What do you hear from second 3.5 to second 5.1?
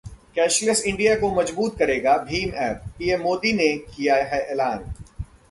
ने किया है ऐलान